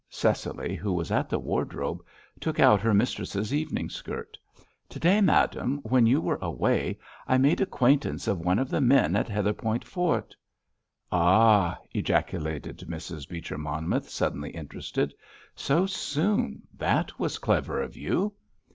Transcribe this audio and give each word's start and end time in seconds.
Cecily, 0.09 0.75
who 0.75 0.91
was 0.93 1.11
at 1.11 1.29
the 1.29 1.37
wardrobe, 1.37 2.03
took 2.39 2.59
out 2.59 2.81
her 2.81 2.91
mistress's 2.91 3.53
evening 3.53 3.87
skirt. 3.87 4.35
"To 4.89 4.99
day, 4.99 5.21
madame, 5.21 5.77
when 5.83 6.07
you 6.07 6.19
were 6.19 6.39
away, 6.41 6.97
I 7.27 7.37
made 7.37 7.61
acquaintance 7.61 8.27
of 8.27 8.39
one 8.39 8.57
of 8.57 8.69
the 8.71 8.81
men 8.81 9.15
at 9.15 9.29
Heatherpoint 9.29 9.83
Fort——" 9.85 10.35
"Ah!" 11.11 11.77
ejaculated 11.91 12.79
Mrs. 12.87 13.29
Beecher 13.29 13.59
Monmouth, 13.59 14.09
suddenly 14.09 14.49
interested; 14.49 15.13
"so 15.53 15.85
soon—that 15.85 17.19
was 17.19 17.37
clever 17.37 17.79
of 17.79 17.95
you." 17.95 18.33